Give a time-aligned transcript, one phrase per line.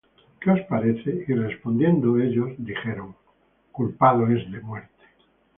[0.39, 1.25] ¿Qué os parece?
[1.27, 3.13] Y respondiendo ellos, dijeron:
[3.71, 5.05] Culpado es de muerte.